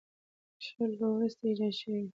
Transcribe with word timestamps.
شل 0.65 0.91
به 0.99 1.07
وروسته 1.13 1.43
ایجاد 1.47 1.73
شوي 1.81 1.99
وي. 2.03 2.09